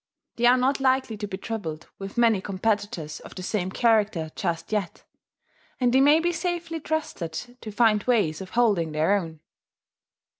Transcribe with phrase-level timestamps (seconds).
[0.37, 4.71] They are not likely to be troubled with many competitors of the same character just
[4.71, 5.03] yet;
[5.79, 9.41] and they may be safely trusted to find ways of holding their own."